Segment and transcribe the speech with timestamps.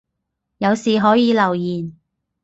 [0.57, 1.95] 有事可以留言